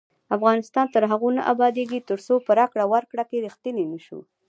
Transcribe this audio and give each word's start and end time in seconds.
افغانستان 0.35 0.85
تر 0.93 1.03
هغو 1.11 1.29
نه 1.37 1.41
ابادیږي، 1.53 1.99
ترڅو 2.09 2.33
په 2.45 2.51
راکړه 2.59 2.85
ورکړه 2.93 3.23
کې 3.29 3.43
ریښتیني 3.45 3.85
نشو. 3.93 4.19